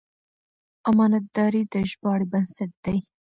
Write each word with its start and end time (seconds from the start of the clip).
امانتداري 0.89 1.63
د 1.73 1.73
ژباړې 1.89 2.25
بنسټ 2.31 2.71
دی. 2.85 2.97